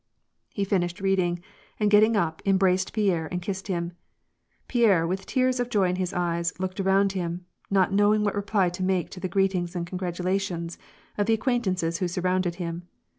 [0.49, 1.43] He finished reading,
[1.79, 3.91] and getting up, embraced Pierre and kissed him.
[4.67, 8.69] Pierre, with tears of joy in his eyes, looked around him, not knowing what reply
[8.69, 10.79] to make to the greetings and congratulations
[11.19, 12.87] of the acquaintances who surrounded him.